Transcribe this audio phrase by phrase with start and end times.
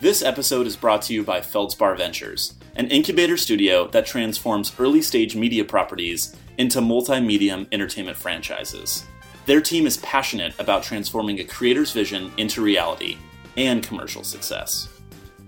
[0.00, 5.02] This episode is brought to you by Feldspar Ventures, an incubator studio that transforms early
[5.02, 9.04] stage media properties into multimedia entertainment franchises.
[9.44, 13.18] Their team is passionate about transforming a creator's vision into reality
[13.58, 14.88] and commercial success.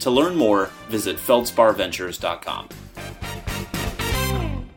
[0.00, 2.68] To learn more, visit feldsparventures.com.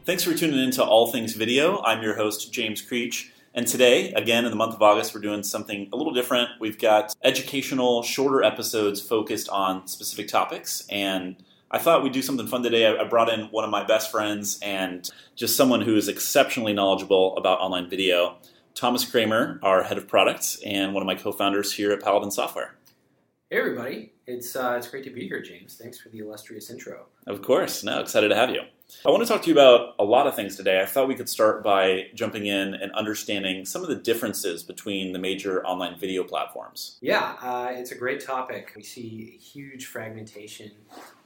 [0.05, 1.81] Thanks for tuning in to All Things Video.
[1.83, 3.29] I'm your host, James Creech.
[3.55, 6.49] And today, again, in the month of August, we're doing something a little different.
[6.59, 10.85] We've got educational, shorter episodes focused on specific topics.
[10.89, 11.37] And
[11.71, 12.85] I thought we'd do something fun today.
[12.85, 17.37] I brought in one of my best friends and just someone who is exceptionally knowledgeable
[17.37, 18.35] about online video.
[18.73, 22.31] Thomas Kramer, our head of products, and one of my co founders here at Paladin
[22.31, 22.75] Software.
[23.49, 24.11] Hey, everybody.
[24.27, 25.77] It's, uh, it's great to be here, James.
[25.81, 27.05] Thanks for the illustrious intro.
[27.25, 27.85] Of course.
[27.85, 28.63] No, excited to have you.
[29.05, 30.81] I want to talk to you about a lot of things today.
[30.81, 35.11] I thought we could start by jumping in and understanding some of the differences between
[35.11, 36.97] the major online video platforms.
[37.01, 38.73] Yeah, uh, it's a great topic.
[38.75, 40.71] We see huge fragmentation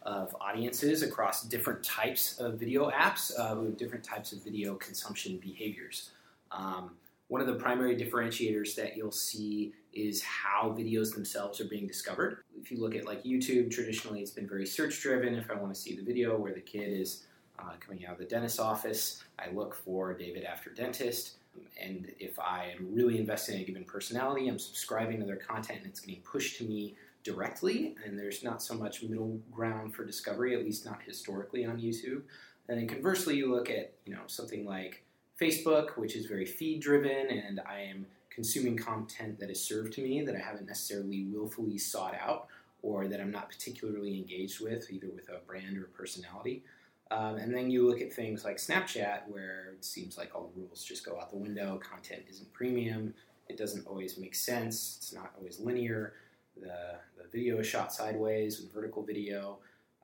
[0.03, 5.37] of audiences across different types of video apps uh, with different types of video consumption
[5.37, 6.11] behaviors.
[6.51, 6.91] Um,
[7.29, 12.39] one of the primary differentiators that you'll see is how videos themselves are being discovered.
[12.59, 15.35] If you look at like YouTube, traditionally it's been very search driven.
[15.35, 17.25] If I want to see the video where the kid is
[17.59, 21.33] uh, coming out of the dentist's office, I look for David After Dentist.
[21.81, 25.79] And if I am really invested in a given personality, I'm subscribing to their content
[25.79, 27.95] and it's getting pushed to me directly.
[28.05, 32.21] And there's not so much middle ground for discovery, at least not historically on YouTube.
[32.67, 35.03] And then conversely, you look at you know something like
[35.41, 40.01] Facebook, which is very feed driven, and I am consuming content that is served to
[40.01, 42.47] me that I haven't necessarily willfully sought out
[42.81, 46.63] or that I'm not particularly engaged with, either with a brand or a personality.
[47.11, 50.61] Um, and then you look at things like Snapchat, where it seems like all the
[50.61, 51.79] rules just go out the window.
[51.79, 53.13] Content isn't premium.
[53.47, 54.97] It doesn't always make sense.
[54.97, 56.13] It's not always linear.
[56.55, 59.57] The, the video is shot sideways with vertical video.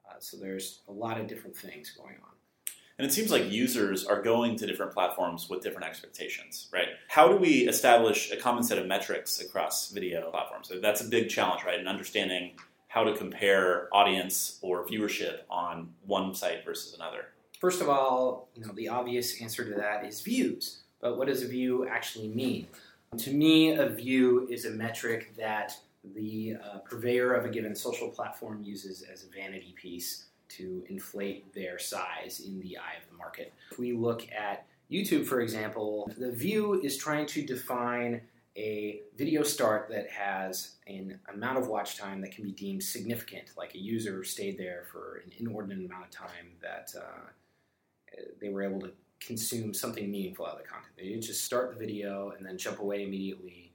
[0.10, 2.32] Uh, so there's a lot of different things going on.
[2.98, 6.88] And it seems like users are going to different platforms with different expectations, right?
[7.10, 10.70] How do we establish a common set of metrics across video platforms?
[10.70, 11.78] So that's a big challenge, right?
[11.78, 12.54] In understanding
[12.96, 17.26] how to compare audience or viewership on one site versus another.
[17.60, 20.80] First of all, you know, the obvious answer to that is views.
[21.02, 22.68] But what does a view actually mean?
[23.18, 25.74] To me, a view is a metric that
[26.16, 31.54] the uh, purveyor of a given social platform uses as a vanity piece to inflate
[31.54, 33.52] their size in the eye of the market.
[33.72, 38.22] If we look at YouTube, for example, the view is trying to define
[38.58, 43.52] a video start that has an amount of watch time that can be deemed significant,
[43.58, 48.64] like a user stayed there for an inordinate amount of time that uh, they were
[48.64, 50.94] able to consume something meaningful out of the content.
[50.98, 53.74] They didn't just start the video and then jump away immediately.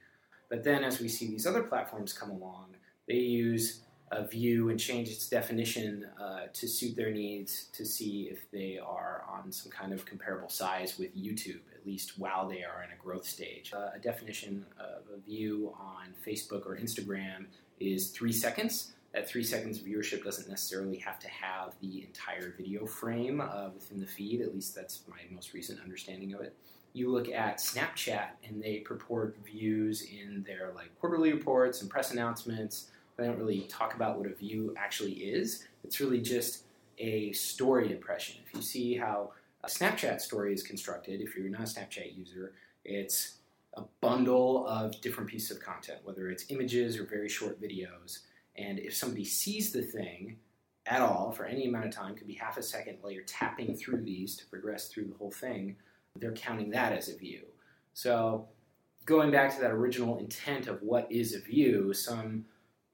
[0.49, 2.75] But then, as we see these other platforms come along,
[3.07, 8.29] they use a view and change its definition uh, to suit their needs to see
[8.31, 12.65] if they are on some kind of comparable size with YouTube, at least while they
[12.65, 13.73] are in a growth stage.
[13.73, 17.47] Uh, a definition of a view on Facebook or Instagram
[17.79, 18.93] is three seconds.
[19.15, 24.01] That three seconds viewership doesn't necessarily have to have the entire video frame uh, within
[24.01, 26.55] the feed, at least that's my most recent understanding of it
[26.93, 32.11] you look at Snapchat and they purport views in their like quarterly reports and press
[32.11, 35.67] announcements they don't really talk about what a view actually is.
[35.85, 36.65] It's really just
[36.99, 38.37] a story impression.
[38.47, 39.33] If you see how
[39.63, 42.55] a Snapchat story is constructed, if you're not a Snapchat user,
[42.85, 43.37] it's
[43.75, 48.21] a bundle of different pieces of content, whether it's images or very short videos.
[48.57, 50.37] And if somebody sees the thing
[50.87, 53.77] at all for any amount of time, could be half a second while you're tapping
[53.77, 55.77] through these to progress through the whole thing,
[56.17, 57.43] they're counting that as a view.
[57.95, 58.49] So
[59.05, 62.45] going back to that original intent of what is a view, some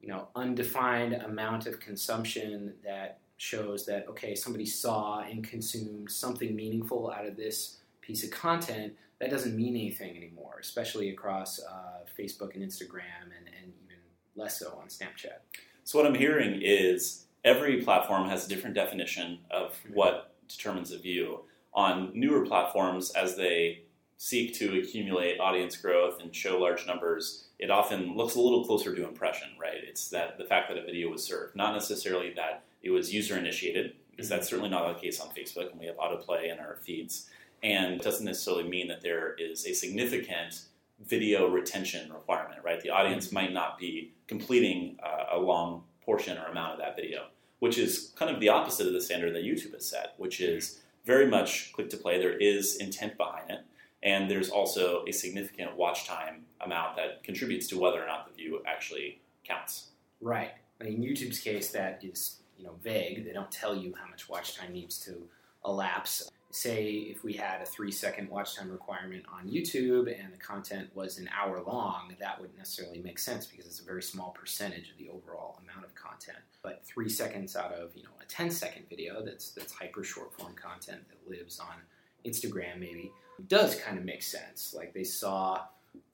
[0.06, 6.54] you know undefined amount of consumption that shows that okay somebody saw and consumed something
[6.54, 12.04] meaningful out of this piece of content that doesn't mean anything anymore especially across uh,
[12.18, 13.96] facebook and instagram and, and even
[14.36, 15.40] less so on snapchat
[15.82, 19.94] so what i'm hearing is every platform has a different definition of mm-hmm.
[19.94, 21.40] what determines a view
[21.74, 23.82] on newer platforms as they
[24.16, 28.94] seek to accumulate audience growth and show large numbers it often looks a little closer
[28.94, 29.78] to impression, right?
[29.82, 33.38] It's that the fact that a video was served, not necessarily that it was user
[33.38, 36.76] initiated, because that's certainly not the case on Facebook, and we have autoplay in our
[36.82, 37.28] feeds.
[37.62, 40.60] And it doesn't necessarily mean that there is a significant
[41.04, 42.80] video retention requirement, right?
[42.80, 47.26] The audience might not be completing uh, a long portion or amount of that video,
[47.58, 50.80] which is kind of the opposite of the standard that YouTube has set, which is
[51.04, 52.18] very much click to play.
[52.18, 53.60] There is intent behind it
[54.02, 58.34] and there's also a significant watch time amount that contributes to whether or not the
[58.34, 59.88] view actually counts.
[60.20, 60.52] Right.
[60.80, 63.24] In YouTube's case, that is you know vague.
[63.24, 65.22] They don't tell you how much watch time needs to
[65.64, 66.30] elapse.
[66.50, 70.88] Say if we had a three second watch time requirement on YouTube and the content
[70.94, 74.90] was an hour long, that wouldn't necessarily make sense because it's a very small percentage
[74.90, 76.38] of the overall amount of content.
[76.62, 80.32] But three seconds out of you know a 10 second video that's that's hyper short
[80.38, 81.76] form content that lives on
[82.26, 83.12] Instagram maybe
[83.48, 84.74] does kind of make sense.
[84.76, 85.62] Like they saw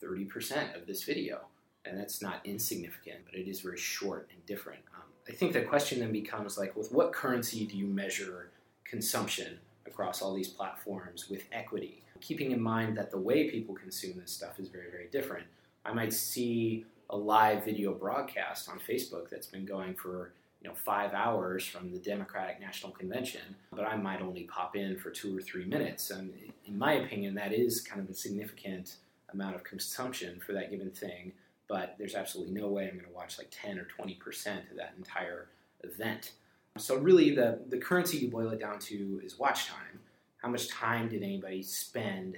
[0.02, 1.40] 30% of this video,
[1.84, 4.80] and that's not insignificant, but it is very short and different.
[4.94, 8.50] Um, I think the question then becomes like, with what currency do you measure
[8.84, 12.02] consumption across all these platforms with equity?
[12.20, 15.46] Keeping in mind that the way people consume this stuff is very, very different.
[15.84, 20.32] I might see a live video broadcast on Facebook that's been going for
[20.62, 24.96] you know five hours from the Democratic National Convention, but I might only pop in
[24.96, 26.10] for two or three minutes.
[26.10, 26.32] And
[26.66, 28.96] in my opinion, that is kind of a significant
[29.32, 31.32] amount of consumption for that given thing.
[31.68, 34.76] But there's absolutely no way I'm going to watch like 10 or 20 percent of
[34.76, 35.48] that entire
[35.82, 36.32] event.
[36.78, 39.98] So really, the the currency you boil it down to is watch time.
[40.36, 42.36] How much time did anybody spend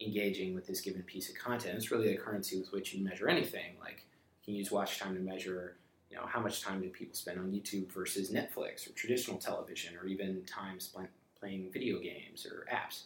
[0.00, 1.76] engaging with this given piece of content?
[1.76, 3.74] It's really the currency with which you measure anything.
[3.80, 4.04] Like
[4.40, 5.76] you can use watch time to measure
[6.10, 9.96] you know, how much time do people spend on YouTube versus Netflix or traditional television
[9.96, 11.08] or even time spent
[11.38, 13.04] playing video games or apps?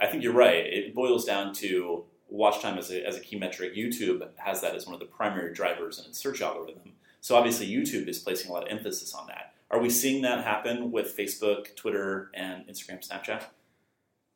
[0.00, 0.66] I think you're right.
[0.66, 3.74] It boils down to watch time as a, as a key metric.
[3.74, 6.92] YouTube has that as one of the primary drivers in its search algorithm.
[7.20, 9.54] So obviously, YouTube is placing a lot of emphasis on that.
[9.70, 13.44] Are we seeing that happen with Facebook, Twitter, and Instagram, Snapchat?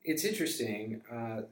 [0.02, 1.00] It's interesting.
[1.10, 1.42] Uh,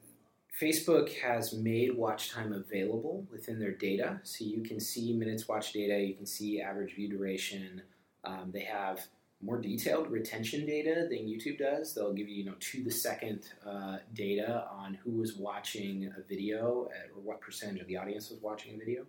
[0.59, 5.73] Facebook has made watch time available within their data, so you can see minutes watch
[5.73, 7.83] data, you can see average view duration.
[8.25, 9.07] Um, they have
[9.43, 11.95] more detailed retention data than YouTube does.
[11.95, 16.23] They'll give you, you know, to the second uh, data on who was watching a
[16.29, 19.07] video or what percentage of the audience was watching a video.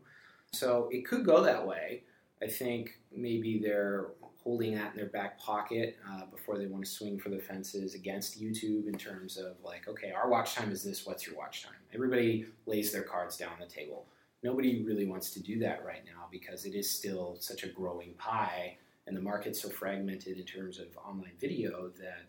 [0.54, 2.04] So it could go that way.
[2.42, 4.08] I think maybe they're
[4.44, 7.94] holding that in their back pocket uh, before they want to swing for the fences
[7.94, 11.06] against YouTube in terms of like, okay, our watch time is this.
[11.06, 11.76] What's your watch time?
[11.94, 14.08] Everybody lays their cards down on the table.
[14.44, 18.14] Nobody really wants to do that right now because it is still such a growing
[18.18, 22.24] pie, and the market's so fragmented in terms of online video that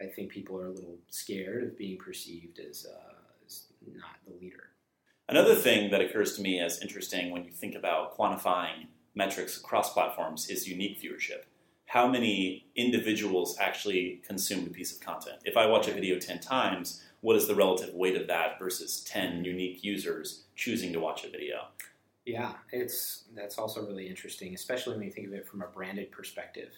[0.00, 3.12] I think people are a little scared of being perceived as, uh,
[3.46, 4.70] as not the leader.
[5.28, 9.92] Another thing that occurs to me as interesting when you think about quantifying metrics across
[9.92, 11.44] platforms is unique viewership.
[11.86, 15.42] How many individuals actually consumed a piece of content?
[15.44, 19.00] If I watch a video 10 times, what is the relative weight of that versus
[19.04, 21.66] 10 unique users choosing to watch a video?
[22.24, 26.12] Yeah, it's that's also really interesting, especially when you think of it from a branded
[26.12, 26.72] perspective.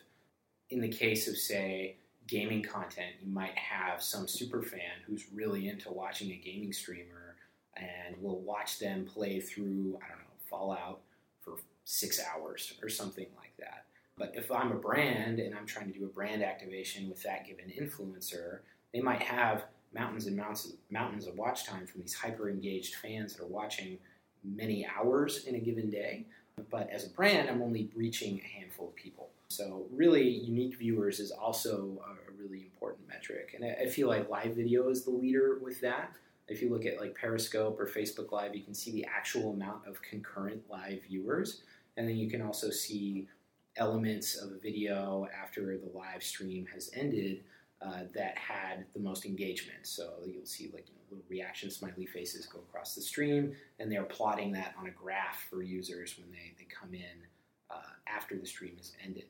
[0.70, 1.96] In the case of say
[2.26, 7.36] gaming content, you might have some super fan who's really into watching a gaming streamer
[7.76, 11.00] and will watch them play through, I don't know, Fallout
[11.42, 13.84] for six hours or something like that.
[14.16, 17.46] But if I'm a brand and I'm trying to do a brand activation with that
[17.46, 18.60] given influencer,
[18.92, 23.34] they might have mountains and mountains, mountains of watch time from these hyper engaged fans
[23.34, 23.98] that are watching
[24.44, 26.26] many hours in a given day.
[26.70, 29.30] But as a brand, I'm only reaching a handful of people.
[29.48, 33.54] So, really, unique viewers is also a really important metric.
[33.56, 36.12] And I feel like live video is the leader with that.
[36.46, 39.86] If you look at like Periscope or Facebook Live, you can see the actual amount
[39.86, 41.62] of concurrent live viewers.
[41.96, 43.28] And then you can also see
[43.76, 47.42] elements of a video after the live stream has ended
[47.82, 49.86] uh, that had the most engagement.
[49.86, 53.90] So you'll see like you know, little reaction smiley faces go across the stream, and
[53.90, 57.26] they're plotting that on a graph for users when they, they come in
[57.70, 59.24] uh, after the stream has ended.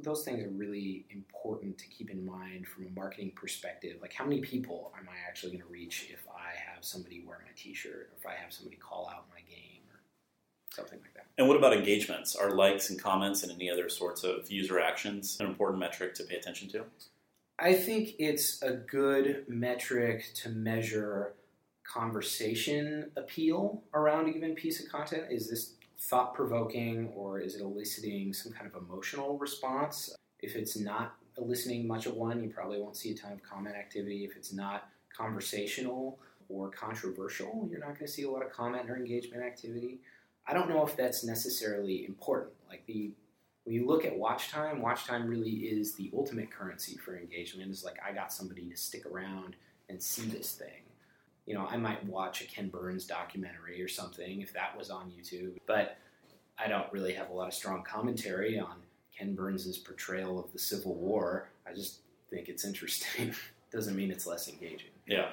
[0.00, 3.98] Those things are really important to keep in mind from a marketing perspective.
[4.00, 7.40] Like, how many people am I actually going to reach if I have somebody wear
[7.44, 10.00] my t shirt, or if I have somebody call out my game, or
[10.74, 11.27] something like that?
[11.38, 12.34] And what about engagements?
[12.34, 16.24] Are likes and comments and any other sorts of user actions an important metric to
[16.24, 16.84] pay attention to?
[17.60, 21.34] I think it's a good metric to measure
[21.84, 25.24] conversation appeal around a given piece of content.
[25.30, 30.14] Is this thought provoking or is it eliciting some kind of emotional response?
[30.40, 33.76] If it's not eliciting much of one, you probably won't see a ton of comment
[33.76, 34.24] activity.
[34.24, 36.18] If it's not conversational
[36.48, 40.00] or controversial, you're not going to see a lot of comment or engagement activity.
[40.48, 42.54] I don't know if that's necessarily important.
[42.68, 43.12] Like the
[43.64, 47.70] when you look at watch time, watch time really is the ultimate currency for engagement.
[47.70, 49.56] It's like I got somebody to stick around
[49.90, 50.84] and see this thing.
[51.44, 55.10] You know, I might watch a Ken Burns documentary or something if that was on
[55.10, 55.98] YouTube, but
[56.58, 58.76] I don't really have a lot of strong commentary on
[59.16, 61.50] Ken Burns' portrayal of the Civil War.
[61.66, 62.00] I just
[62.30, 63.34] think it's interesting.
[63.70, 64.90] Doesn't mean it's less engaging.
[65.06, 65.32] Yeah.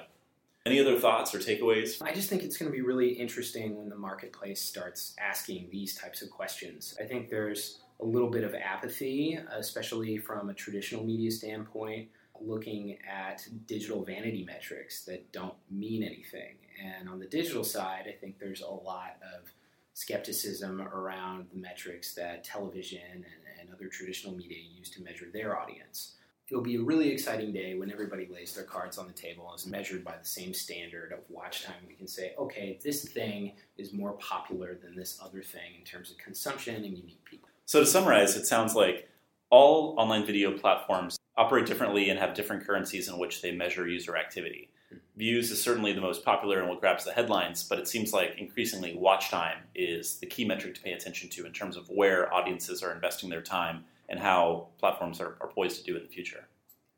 [0.66, 2.02] Any other thoughts or takeaways?
[2.02, 5.94] I just think it's going to be really interesting when the marketplace starts asking these
[5.94, 6.96] types of questions.
[7.00, 12.08] I think there's a little bit of apathy, especially from a traditional media standpoint,
[12.40, 16.56] looking at digital vanity metrics that don't mean anything.
[16.84, 19.48] And on the digital side, I think there's a lot of
[19.94, 23.24] skepticism around the metrics that television and,
[23.60, 26.15] and other traditional media use to measure their audience.
[26.48, 29.58] It'll be a really exciting day when everybody lays their cards on the table and
[29.58, 31.74] is measured by the same standard of watch time.
[31.88, 36.12] We can say, okay, this thing is more popular than this other thing in terms
[36.12, 37.48] of consumption and unique people.
[37.64, 39.08] So, to summarize, it sounds like
[39.50, 44.16] all online video platforms operate differently and have different currencies in which they measure user
[44.16, 44.70] activity.
[44.86, 45.18] Mm-hmm.
[45.18, 48.36] Views is certainly the most popular and what grabs the headlines, but it seems like
[48.38, 52.32] increasingly watch time is the key metric to pay attention to in terms of where
[52.32, 56.08] audiences are investing their time and how platforms are, are poised to do in the
[56.08, 56.46] future.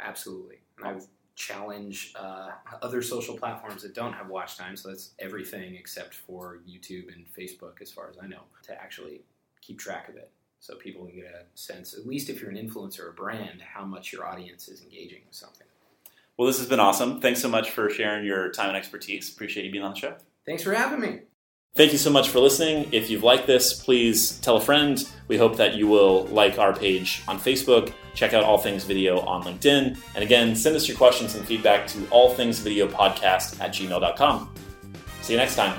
[0.01, 0.57] Absolutely.
[0.79, 1.01] And I
[1.35, 2.51] challenge uh,
[2.83, 7.25] other social platforms that don't have watch time, so that's everything except for YouTube and
[7.37, 9.23] Facebook, as far as I know, to actually
[9.61, 12.57] keep track of it so people can get a sense, at least if you're an
[12.57, 15.67] influencer or brand, how much your audience is engaging with something.
[16.37, 17.21] Well, this has been awesome.
[17.21, 19.33] Thanks so much for sharing your time and expertise.
[19.33, 20.17] Appreciate you being on the show.
[20.47, 21.21] Thanks for having me.
[21.75, 22.89] Thank you so much for listening.
[22.91, 25.09] If you've liked this, please tell a friend.
[25.29, 29.21] We hope that you will like our page on Facebook, check out All Things Video
[29.21, 34.55] on LinkedIn, and again, send us your questions and feedback to allthingsvideopodcast at gmail.com.
[35.23, 35.79] See you next time.